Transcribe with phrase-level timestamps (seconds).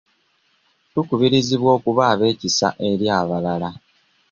[0.91, 3.69] Tukubirizibwa okuba ab'ekisa eri abalala.